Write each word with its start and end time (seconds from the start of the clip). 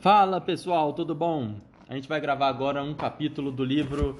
Fala 0.00 0.40
pessoal, 0.40 0.92
tudo 0.94 1.14
bom? 1.14 1.56
A 1.88 1.94
gente 1.94 2.08
vai 2.08 2.20
gravar 2.20 2.48
agora 2.48 2.82
um 2.82 2.94
capítulo 2.94 3.52
do 3.52 3.62
livro 3.62 4.16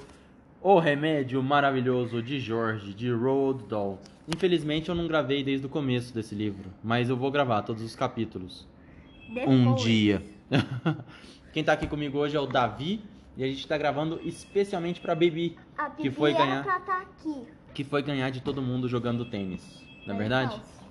O 0.61 0.77
Remédio 0.77 1.41
Maravilhoso 1.41 2.21
de 2.21 2.39
Jorge, 2.39 2.93
de 2.93 3.11
Roald 3.11 3.63
Dahl. 3.67 3.97
Infelizmente 4.27 4.89
eu 4.89 4.95
não 4.95 5.07
gravei 5.07 5.43
desde 5.43 5.65
o 5.65 5.69
começo 5.69 6.13
desse 6.13 6.35
livro, 6.35 6.69
mas 6.83 7.09
eu 7.09 7.17
vou 7.17 7.31
gravar 7.31 7.63
todos 7.63 7.81
os 7.81 7.95
capítulos. 7.95 8.67
Um 9.47 9.73
Depois. 9.73 9.81
dia. 9.81 10.21
Quem 11.51 11.63
tá 11.63 11.73
aqui 11.73 11.87
comigo 11.87 12.19
hoje 12.19 12.37
é 12.37 12.39
o 12.39 12.45
Davi 12.45 13.01
e 13.35 13.43
a 13.43 13.47
gente 13.47 13.67
tá 13.67 13.75
gravando 13.75 14.19
especialmente 14.23 15.01
pra 15.01 15.15
Baby, 15.15 15.57
A 15.75 15.89
que 15.89 16.03
Bibi 16.03 16.15
foi 16.15 16.31
era 16.31 16.45
ganhar, 16.45 16.63
pra 16.63 16.79
tá 16.79 17.01
aqui. 17.01 17.43
que 17.73 17.83
foi 17.83 18.03
ganhar 18.03 18.29
de 18.29 18.41
todo 18.41 18.61
mundo 18.61 18.87
jogando 18.87 19.25
tênis. 19.25 19.83
Não 20.05 20.13
é 20.13 20.17
verdade? 20.17 20.55
Então, 20.55 20.85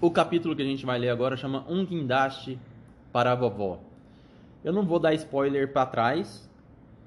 O 0.00 0.10
capítulo 0.10 0.56
que 0.56 0.62
a 0.62 0.64
gente 0.64 0.86
vai 0.86 0.98
ler 0.98 1.10
agora 1.10 1.36
chama 1.36 1.66
Um 1.68 1.84
Guindaste 1.84 2.58
para 3.16 3.32
a 3.32 3.34
Vovó. 3.34 3.80
Eu 4.62 4.74
não 4.74 4.84
vou 4.84 4.98
dar 4.98 5.14
spoiler 5.14 5.72
pra 5.72 5.86
trás, 5.86 6.46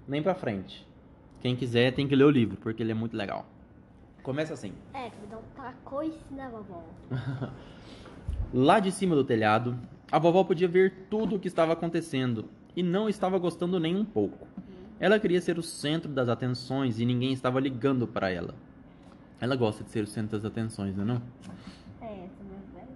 nem 0.07 0.23
pra 0.23 0.33
frente. 0.33 0.83
Quem 1.39 1.55
quiser 1.55 1.93
tem 1.93 2.07
que 2.07 2.15
ler 2.15 2.23
o 2.23 2.31
livro, 2.31 2.57
porque 2.57 2.81
ele 2.81 2.89
é 2.89 2.95
muito 2.95 3.15
legal. 3.15 3.45
Começa 4.23 4.55
assim. 4.55 4.73
É, 4.91 5.11
que 5.11 5.27
dá 5.29 5.37
um 5.37 5.43
tacoice, 5.55 6.17
né, 6.31 6.49
vovó? 6.51 6.83
Lá 8.51 8.79
de 8.79 8.91
cima 8.91 9.15
do 9.15 9.23
telhado, 9.23 9.77
a 10.11 10.17
vovó 10.17 10.43
podia 10.43 10.67
ver 10.67 11.05
tudo 11.11 11.35
o 11.35 11.39
que 11.39 11.47
estava 11.47 11.73
acontecendo 11.73 12.49
e 12.75 12.81
não 12.81 13.07
estava 13.07 13.37
gostando 13.37 13.79
nem 13.79 13.95
um 13.95 14.03
pouco. 14.03 14.47
Ela 14.99 15.19
queria 15.19 15.39
ser 15.39 15.59
o 15.59 15.63
centro 15.63 16.11
das 16.11 16.27
atenções 16.27 16.99
e 16.99 17.05
ninguém 17.05 17.33
estava 17.33 17.59
ligando 17.59 18.07
para 18.07 18.31
ela. 18.31 18.55
Ela 19.39 19.55
gosta 19.55 19.83
de 19.83 19.91
ser 19.91 20.05
o 20.05 20.07
centro 20.07 20.39
das 20.39 20.43
atenções, 20.43 20.97
não 20.97 21.03
é? 21.03 21.05
Não? 21.05 21.21
É, 22.01 22.25
essa 22.25 22.43
minha 22.43 22.61
velha. 22.73 22.87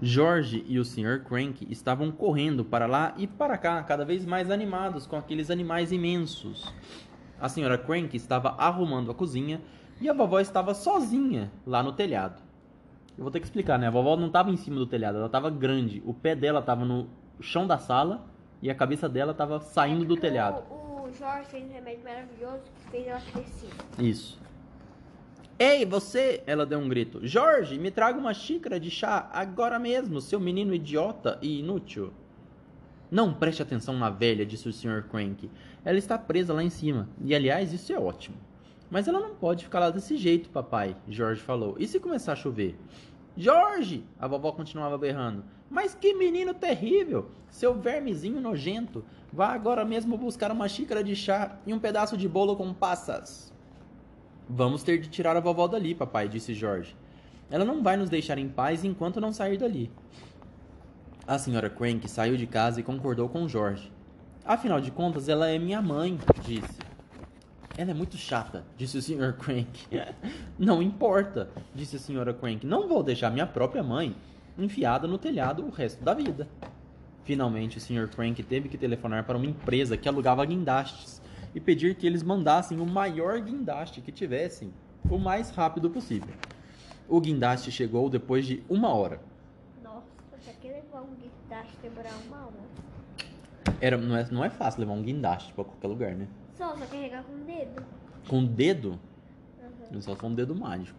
George 0.00 0.64
e 0.68 0.78
o 0.78 0.84
Sr. 0.84 1.24
Crank 1.24 1.66
estavam 1.70 2.12
correndo 2.12 2.64
para 2.64 2.86
lá 2.86 3.14
e 3.16 3.26
para 3.26 3.56
cá, 3.56 3.82
cada 3.82 4.04
vez 4.04 4.26
mais 4.26 4.50
animados 4.50 5.06
com 5.06 5.16
aqueles 5.16 5.50
animais 5.50 5.90
imensos. 5.90 6.72
A 7.40 7.46
Sra. 7.46 7.78
Crank 7.78 8.14
estava 8.14 8.50
arrumando 8.58 9.10
a 9.10 9.14
cozinha 9.14 9.60
e 10.00 10.08
a 10.08 10.12
vovó 10.12 10.38
estava 10.40 10.74
sozinha 10.74 11.50
lá 11.66 11.82
no 11.82 11.92
telhado. 11.92 12.42
Eu 13.16 13.24
vou 13.24 13.30
ter 13.30 13.40
que 13.40 13.46
explicar, 13.46 13.78
né? 13.78 13.86
A 13.86 13.90
vovó 13.90 14.16
não 14.16 14.26
estava 14.26 14.50
em 14.50 14.56
cima 14.56 14.76
do 14.76 14.86
telhado, 14.86 15.16
ela 15.16 15.26
estava 15.26 15.48
grande. 15.48 16.02
O 16.04 16.12
pé 16.12 16.34
dela 16.34 16.60
estava 16.60 16.84
no 16.84 17.08
chão 17.40 17.66
da 17.66 17.78
sala 17.78 18.26
e 18.60 18.70
a 18.70 18.74
cabeça 18.74 19.08
dela 19.08 19.32
estava 19.32 19.60
saindo 19.60 20.00
do 20.00 20.08
Porque 20.08 20.28
telhado. 20.28 20.62
O, 20.70 21.04
o 21.04 21.12
Jorge 21.12 21.48
fez 21.48 21.64
um 21.64 21.72
remédio 21.72 22.04
maravilhoso 22.04 22.62
que 22.64 22.90
fez 22.90 23.06
ela 23.06 23.20
crescer. 23.20 23.70
Isso. 23.98 24.38
Ei, 25.58 25.86
você! 25.86 26.42
Ela 26.46 26.66
deu 26.66 26.78
um 26.78 26.86
grito. 26.86 27.26
Jorge, 27.26 27.78
me 27.78 27.90
traga 27.90 28.18
uma 28.18 28.34
xícara 28.34 28.78
de 28.78 28.90
chá 28.90 29.30
agora 29.32 29.78
mesmo, 29.78 30.20
seu 30.20 30.38
menino 30.38 30.74
idiota 30.74 31.38
e 31.40 31.60
inútil. 31.60 32.12
Não 33.10 33.32
preste 33.32 33.62
atenção 33.62 33.96
na 33.96 34.10
velha, 34.10 34.44
disse 34.44 34.68
o 34.68 34.72
Sr. 34.72 35.04
Crank. 35.08 35.50
Ela 35.82 35.96
está 35.96 36.18
presa 36.18 36.52
lá 36.52 36.62
em 36.62 36.68
cima. 36.68 37.08
E 37.24 37.34
aliás, 37.34 37.72
isso 37.72 37.90
é 37.90 37.98
ótimo. 37.98 38.36
Mas 38.90 39.08
ela 39.08 39.18
não 39.18 39.34
pode 39.34 39.64
ficar 39.64 39.80
lá 39.80 39.88
desse 39.88 40.18
jeito, 40.18 40.50
papai, 40.50 40.94
Jorge 41.08 41.40
falou. 41.40 41.74
E 41.78 41.88
se 41.88 41.98
começar 41.98 42.34
a 42.34 42.36
chover? 42.36 42.76
Jorge! 43.34 44.04
A 44.18 44.28
vovó 44.28 44.52
continuava 44.52 44.98
berrando. 44.98 45.42
Mas 45.70 45.94
que 45.94 46.12
menino 46.12 46.52
terrível! 46.52 47.30
Seu 47.48 47.72
vermezinho 47.72 48.42
nojento! 48.42 49.02
Vá 49.32 49.54
agora 49.54 49.86
mesmo 49.86 50.18
buscar 50.18 50.52
uma 50.52 50.68
xícara 50.68 51.02
de 51.02 51.16
chá 51.16 51.58
e 51.66 51.72
um 51.72 51.78
pedaço 51.78 52.14
de 52.14 52.28
bolo 52.28 52.56
com 52.56 52.74
passas. 52.74 53.55
Vamos 54.48 54.82
ter 54.82 54.98
de 54.98 55.08
tirar 55.08 55.36
a 55.36 55.40
vovó 55.40 55.66
dali, 55.66 55.94
papai, 55.94 56.28
disse 56.28 56.54
Jorge. 56.54 56.94
Ela 57.50 57.64
não 57.64 57.82
vai 57.82 57.96
nos 57.96 58.08
deixar 58.08 58.38
em 58.38 58.48
paz 58.48 58.84
enquanto 58.84 59.20
não 59.20 59.32
sair 59.32 59.56
dali. 59.58 59.90
A 61.26 61.38
senhora 61.38 61.68
Crank 61.68 62.08
saiu 62.08 62.36
de 62.36 62.46
casa 62.46 62.78
e 62.78 62.84
concordou 62.84 63.28
com 63.28 63.48
Jorge. 63.48 63.90
Afinal 64.44 64.80
de 64.80 64.92
contas, 64.92 65.28
ela 65.28 65.48
é 65.48 65.58
minha 65.58 65.82
mãe, 65.82 66.16
disse. 66.44 66.78
Ela 67.76 67.90
é 67.90 67.94
muito 67.94 68.16
chata, 68.16 68.64
disse 68.76 68.96
o 68.96 69.02
Sr. 69.02 69.34
Crank. 69.38 69.88
Não 70.56 70.80
importa, 70.80 71.50
disse 71.74 71.96
a 71.96 71.98
senhora 71.98 72.32
Crank. 72.32 72.64
Não 72.64 72.86
vou 72.86 73.02
deixar 73.02 73.30
minha 73.30 73.46
própria 73.46 73.82
mãe 73.82 74.14
enfiada 74.56 75.08
no 75.08 75.18
telhado 75.18 75.66
o 75.66 75.70
resto 75.70 76.04
da 76.04 76.14
vida. 76.14 76.48
Finalmente, 77.24 77.78
o 77.78 77.80
Sr. 77.80 78.08
Crank 78.08 78.40
teve 78.44 78.68
que 78.68 78.78
telefonar 78.78 79.24
para 79.24 79.36
uma 79.36 79.46
empresa 79.46 79.96
que 79.96 80.08
alugava 80.08 80.44
guindastes 80.44 81.20
e 81.56 81.60
pedir 81.60 81.94
que 81.94 82.06
eles 82.06 82.22
mandassem 82.22 82.78
o 82.78 82.84
maior 82.84 83.40
guindaste 83.40 84.02
que 84.02 84.12
tivessem 84.12 84.70
o 85.08 85.18
mais 85.18 85.48
rápido 85.48 85.88
possível. 85.88 86.28
O 87.08 87.18
guindaste 87.18 87.72
chegou 87.72 88.10
depois 88.10 88.44
de 88.44 88.62
uma 88.68 88.92
hora. 88.92 89.22
Nossa, 89.82 90.04
que 90.60 90.68
levar 90.68 91.00
um 91.00 91.14
guindaste 91.14 91.72
demorar 91.82 92.12
uma 92.26 92.36
hora. 92.36 93.72
Era, 93.80 93.96
não, 93.96 94.14
é, 94.14 94.28
não 94.30 94.44
é 94.44 94.50
fácil 94.50 94.80
levar 94.80 94.92
um 94.92 95.02
guindaste 95.02 95.50
para 95.54 95.64
qualquer 95.64 95.88
lugar, 95.88 96.14
né? 96.14 96.28
Só, 96.58 96.76
só 96.76 96.84
carregar 96.84 97.24
com 97.24 97.32
o 97.32 97.44
dedo. 97.46 97.82
Com 98.28 98.40
o 98.40 98.46
dedo, 98.46 99.00
Uhum. 99.90 100.02
só 100.02 100.14
foi 100.14 100.28
um 100.28 100.34
dedo 100.34 100.54
mágico. 100.54 100.98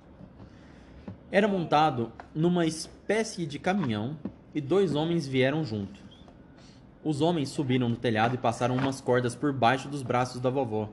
Era 1.32 1.48
montado 1.48 2.12
numa 2.34 2.66
espécie 2.66 3.46
de 3.46 3.60
caminhão 3.60 4.18
e 4.56 4.62
dois 4.62 4.96
homens 4.96 5.28
vieram 5.28 5.64
junto. 5.64 6.07
Os 7.04 7.22
homens 7.22 7.50
subiram 7.50 7.88
no 7.88 7.96
telhado 7.96 8.36
e 8.36 8.38
passaram 8.38 8.76
umas 8.76 9.00
cordas 9.00 9.36
por 9.36 9.54
baixo 9.54 9.88
dos 9.88 10.02
braços 10.04 10.42
da 10.42 10.50
vovó. 10.50 10.90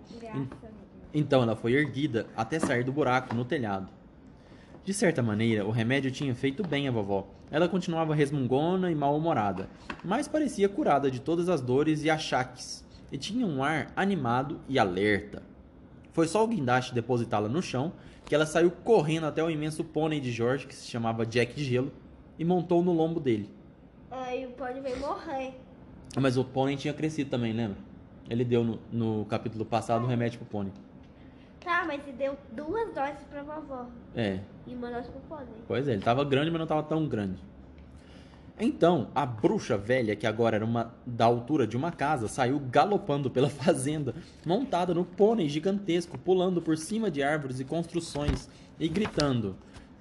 Então 1.12 1.42
ela 1.42 1.56
foi 1.56 1.72
erguida 1.72 2.26
até 2.36 2.58
sair 2.58 2.84
do 2.84 2.92
buraco 2.92 3.34
no 3.34 3.44
telhado. 3.44 3.88
De 4.84 4.92
certa 4.92 5.22
maneira, 5.22 5.64
o 5.64 5.70
remédio 5.70 6.10
tinha 6.10 6.34
feito 6.34 6.66
bem 6.66 6.86
à 6.86 6.90
vovó. 6.90 7.26
Ela 7.50 7.68
continuava 7.68 8.14
resmungona 8.14 8.90
e 8.90 8.94
mal-humorada, 8.94 9.68
mas 10.04 10.28
parecia 10.28 10.68
curada 10.68 11.10
de 11.10 11.20
todas 11.20 11.48
as 11.48 11.60
dores 11.60 12.04
e 12.04 12.10
achaques, 12.10 12.84
e 13.10 13.16
tinha 13.16 13.46
um 13.46 13.62
ar 13.62 13.92
animado 13.96 14.60
e 14.68 14.78
alerta. 14.78 15.42
Foi 16.12 16.28
só 16.28 16.44
o 16.44 16.48
guindaste 16.48 16.94
depositá-la 16.94 17.48
no 17.48 17.62
chão 17.62 17.92
que 18.24 18.34
ela 18.34 18.46
saiu 18.46 18.70
correndo 18.70 19.26
até 19.26 19.42
o 19.42 19.50
imenso 19.50 19.84
pônei 19.84 20.20
de 20.20 20.30
Jorge, 20.30 20.66
que 20.66 20.74
se 20.74 20.90
chamava 20.90 21.26
Jack 21.26 21.54
de 21.54 21.64
Gelo, 21.64 21.92
e 22.38 22.44
montou 22.44 22.82
no 22.82 22.92
lombo 22.92 23.20
dele. 23.20 23.50
Aí 24.10 24.46
o 24.46 24.50
pônei 24.50 24.80
veio 24.80 24.98
morrer. 24.98 25.54
Mas 26.20 26.36
o 26.36 26.44
pônei 26.44 26.76
tinha 26.76 26.94
crescido 26.94 27.30
também, 27.30 27.52
lembra? 27.52 27.76
Ele 28.28 28.44
deu 28.44 28.64
no, 28.64 28.78
no 28.90 29.24
capítulo 29.26 29.64
passado 29.64 30.04
um 30.04 30.08
remédio 30.08 30.38
pro 30.38 30.48
pônei. 30.48 30.72
Tá, 31.60 31.84
mas 31.86 32.02
ele 32.06 32.16
deu 32.16 32.36
duas 32.52 32.94
doses 32.94 33.24
pra 33.30 33.42
vovó. 33.42 33.86
É, 34.14 34.40
E 34.66 34.74
uma 34.74 34.90
dose 34.90 35.08
pro 35.08 35.20
pônei. 35.28 35.54
Pois 35.66 35.88
é, 35.88 35.92
ele 35.92 36.02
tava 36.02 36.24
grande, 36.24 36.50
mas 36.50 36.60
não 36.60 36.66
tava 36.66 36.82
tão 36.82 37.06
grande. 37.06 37.38
Então, 38.58 39.08
a 39.14 39.26
bruxa 39.26 39.76
velha, 39.76 40.14
que 40.14 40.26
agora 40.26 40.56
era 40.56 40.64
uma 40.64 40.94
da 41.04 41.24
altura 41.24 41.66
de 41.66 41.76
uma 41.76 41.90
casa, 41.90 42.28
saiu 42.28 42.60
galopando 42.60 43.28
pela 43.28 43.48
fazenda, 43.50 44.14
montada 44.46 44.94
no 44.94 45.04
pônei 45.04 45.48
gigantesco, 45.48 46.16
pulando 46.16 46.62
por 46.62 46.78
cima 46.78 47.10
de 47.10 47.22
árvores 47.22 47.58
e 47.58 47.64
construções 47.64 48.48
e 48.78 48.86
gritando: 48.88 49.56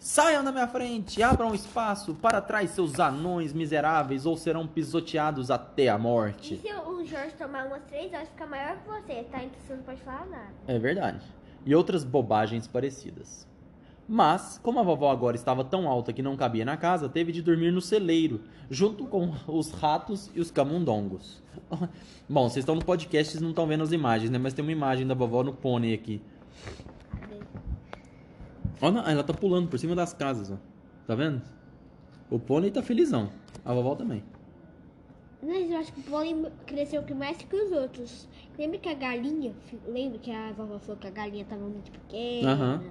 Saiam 0.06 0.44
da 0.44 0.52
minha 0.52 0.68
frente, 0.68 1.24
abram 1.24 1.56
espaço 1.56 2.14
para 2.14 2.42
trás, 2.42 2.72
seus 2.72 3.00
anões 3.00 3.54
miseráveis, 3.54 4.26
ou 4.26 4.36
serão 4.36 4.68
pisoteados 4.68 5.50
até 5.50 5.88
a 5.88 5.96
E 5.96 5.98
morte. 5.98 6.58
se 6.58 6.74
o 6.74 7.06
Jorge 7.06 7.34
tomar 7.38 7.68
umas 7.68 7.82
três 7.84 8.12
doses, 8.12 8.28
fica 8.28 8.46
maior 8.46 8.76
que 8.80 8.90
você, 8.90 9.24
tá? 9.24 9.42
Então 9.42 9.58
você 9.66 9.74
não 9.74 9.84
pode 9.84 10.02
falar 10.02 10.26
nada. 10.26 10.52
É 10.68 10.78
verdade. 10.78 11.22
E 11.66 11.74
outras 11.74 12.04
bobagens 12.04 12.68
parecidas. 12.68 13.48
Mas, 14.06 14.60
como 14.62 14.78
a 14.78 14.84
vovó 14.84 15.10
agora 15.10 15.38
estava 15.38 15.64
tão 15.64 15.88
alta 15.88 16.12
que 16.12 16.22
não 16.22 16.36
cabia 16.36 16.66
na 16.66 16.76
casa, 16.76 17.08
teve 17.08 17.32
de 17.32 17.42
dormir 17.42 17.72
no 17.72 17.80
celeiro, 17.80 18.42
junto 18.70 19.06
com 19.06 19.32
os 19.48 19.72
ratos 19.72 20.30
e 20.36 20.42
os 20.42 20.52
camundongos. 20.52 21.42
Bom, 22.28 22.50
vocês 22.50 22.64
estão 22.64 22.76
no 22.76 22.84
podcast, 22.84 23.32
vocês 23.32 23.42
não 23.42 23.52
estão 23.52 23.66
vendo 23.66 23.84
as 23.86 23.94
imagens, 23.94 24.30
né? 24.30 24.38
Mas 24.38 24.54
tem 24.54 24.64
uma 24.66 24.72
imagem 24.74 25.08
da 25.08 25.14
vovó 25.14 25.44
no 25.44 25.54
pônei 25.54 25.94
aqui. 25.94 26.22
Olha, 28.84 29.00
ela 29.10 29.24
tá 29.24 29.34
pulando 29.34 29.70
por 29.70 29.80
cima 29.80 29.96
das 29.96 30.14
casas, 30.14 30.52
ó. 30.52 30.58
Tá 31.08 31.16
vendo? 31.16 31.42
O 32.30 32.38
pônei 32.38 32.70
tá 32.70 32.84
felizão. 32.84 33.30
A 33.64 33.74
vovó 33.74 33.96
também. 33.96 34.22
Mas 35.42 35.72
eu 35.72 35.78
acho 35.78 35.94
que 35.94 36.02
o 36.02 36.04
pônei 36.04 36.52
cresceu 36.68 37.02
mais 37.16 37.38
que 37.38 37.56
os 37.56 37.72
outros. 37.72 38.28
Lembra 38.60 38.78
que 38.80 38.90
a 38.90 38.94
galinha, 38.94 39.54
lembra 39.88 40.20
que 40.20 40.30
a 40.30 40.52
vovó 40.52 40.78
falou 40.80 40.98
que 40.98 41.08
a 41.08 41.12
galinha 41.12 41.46
tava 41.46 41.62
muito 41.62 41.90
pequena? 41.92 42.52
Aham. 42.52 42.84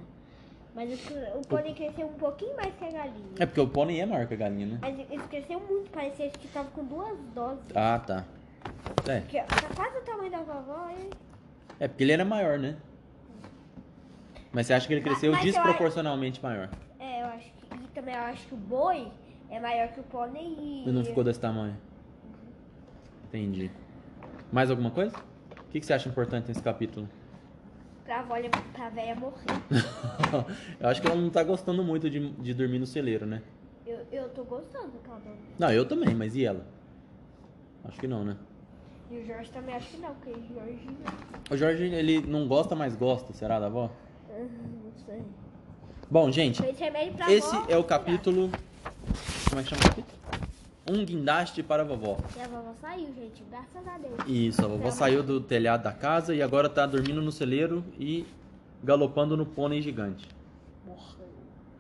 Mas 0.75 0.91
o, 1.11 1.39
o 1.39 1.47
pônei 1.47 1.75
cresceu 1.75 2.07
um 2.07 2.15
pouquinho 2.15 2.57
mais 2.57 2.75
que 2.75 2.85
a 2.87 2.91
galinha. 2.91 3.35
É 3.39 3.45
porque 3.45 3.61
o 3.61 3.69
pônei 3.69 4.01
é 4.01 4.07
maior 4.07 4.27
que 4.27 4.33
a 4.33 4.39
galinha, 4.39 4.67
né? 4.67 4.79
Mas 4.81 4.99
ele 4.99 5.23
cresceu 5.29 5.61
muito, 5.61 5.91
parecia 5.91 6.31
que 6.31 6.49
tava 6.49 6.71
com 6.71 6.87
duas 6.87 7.19
doses. 7.35 7.65
Ah, 7.75 7.99
tá. 7.99 8.25
É. 9.07 9.21
Porque 9.21 9.39
tá 9.41 9.69
quase 9.77 9.99
o 9.99 10.03
tamanho 10.03 10.31
da 10.31 10.39
vovó 10.39 10.89
e... 10.89 11.11
É 11.79 11.87
porque 11.87 12.03
ele 12.03 12.13
era 12.13 12.25
maior, 12.25 12.59
né? 12.59 12.79
Mas 14.53 14.67
você 14.67 14.75
acha 14.75 14.87
que 14.87 14.93
ele 14.93 15.01
cresceu 15.01 15.33
Mas 15.33 15.41
eu 15.41 15.53
desproporcionalmente 15.53 16.43
maior? 16.43 16.69
É, 16.99 17.23
eu 17.23 17.27
acho 17.27 17.53
que. 17.53 17.75
E 17.75 17.89
também 17.95 18.15
eu 18.15 18.21
acho 18.21 18.47
que 18.47 18.55
o 18.55 18.57
boi 18.57 19.11
é 19.51 19.59
maior 19.59 19.89
que 19.89 20.01
o 20.01 20.03
pônei 20.05 20.57
e. 20.59 20.85
E 20.87 20.93
não 20.93 21.05
ficou 21.05 21.25
desse 21.25 21.41
tamanho? 21.41 21.77
Entendi. 23.29 23.71
Mais 24.53 24.71
alguma 24.71 24.91
coisa? 24.91 25.17
O 25.17 25.71
que 25.71 25.81
que 25.81 25.87
você 25.87 25.95
acha 25.95 26.09
importante 26.09 26.49
nesse 26.49 26.63
capítulo? 26.63 27.09
Pra 28.05 28.19
avó, 28.19 28.35
pra 28.75 28.91
velha 28.91 29.15
morrer. 29.15 29.37
eu 30.79 30.89
acho 30.89 31.01
que 31.01 31.07
ela 31.07 31.17
não 31.17 31.31
tá 31.31 31.43
gostando 31.43 31.83
muito 31.83 32.11
de, 32.11 32.31
de 32.33 32.53
dormir 32.53 32.79
no 32.79 32.87
celeiro, 32.87 33.25
né? 33.25 33.41
Eu, 33.87 34.01
eu 34.13 34.29
tô 34.29 34.45
gostando, 34.45 34.93
calma. 35.03 35.23
Não, 35.59 35.71
eu 35.71 35.87
também, 35.87 36.15
mas 36.15 36.37
e 36.37 36.45
ela? 36.45 36.67
Acho 37.85 37.99
que 37.99 38.07
não, 38.07 38.23
né? 38.25 38.37
E 39.11 39.19
o 39.19 39.27
Jorge 39.27 39.51
também 39.51 39.75
acho 39.75 39.89
que 39.89 39.97
não, 39.99 40.15
porque 40.15 40.31
o 40.31 40.55
Jorge. 40.55 40.89
O 41.51 41.57
Jorge, 41.57 41.85
ele 41.85 42.21
não 42.27 42.47
gosta, 42.47 42.75
mas 42.75 42.95
gosta, 42.95 43.33
será, 43.33 43.59
da 43.59 43.67
avó? 43.67 43.91
Não 44.39 44.93
sei. 45.07 45.23
Bom, 46.11 46.31
gente, 46.33 46.63
esse 47.29 47.57
é 47.69 47.77
o 47.77 47.85
capítulo. 47.85 48.51
Como 49.49 49.61
é 49.61 49.65
que 49.65 49.71
chama 49.71 49.83
o 49.83 49.89
capítulo? 49.89 50.23
Um 50.91 51.05
guindaste 51.05 51.63
para 51.63 51.83
a 51.83 51.85
vovó. 51.85 52.19
E 52.37 52.41
a 52.41 52.49
vovó 52.49 52.75
saiu, 52.81 53.13
gente, 53.15 53.45
graças 53.49 53.87
a 53.87 53.99
Deus. 53.99 54.15
Isso, 54.27 54.65
a 54.65 54.69
vovó 54.69 54.91
saiu 54.91 55.23
do 55.23 55.41
telhado 55.41 55.85
da 55.85 55.93
casa 55.93 56.35
e 56.35 56.43
agora 56.43 56.69
tá 56.69 56.85
dormindo 56.87 57.23
no 57.23 57.31
celeiro 57.31 57.85
e 57.99 58.27
galopando 58.83 59.37
no 59.37 59.47
pônei 59.47 59.81
gigante. 59.81 60.29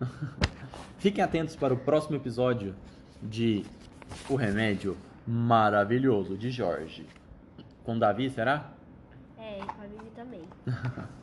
Fiquem 0.98 1.22
atentos 1.22 1.56
para 1.56 1.74
o 1.74 1.76
próximo 1.76 2.16
episódio 2.16 2.74
de 3.22 3.64
O 4.28 4.36
Remédio 4.36 4.96
Maravilhoso 5.26 6.36
de 6.36 6.50
Jorge. 6.50 7.06
Com 7.84 7.98
Davi, 7.98 8.30
será? 8.30 8.72
É, 9.38 9.58
e 9.58 9.64
com 9.64 9.82
a 9.82 9.86
Vivi 9.86 10.10
também. 10.14 10.42